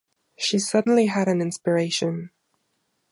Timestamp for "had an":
1.05-1.41